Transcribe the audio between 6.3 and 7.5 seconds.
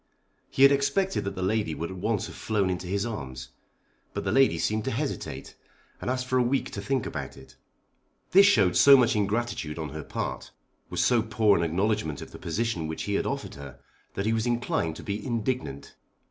a week to think about